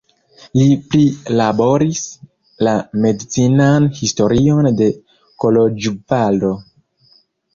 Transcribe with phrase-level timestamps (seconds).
[0.59, 0.63] Li
[0.93, 1.99] prilaboris
[2.67, 2.71] la
[3.03, 4.87] medicinan historion de
[5.45, 6.53] Koloĵvaro.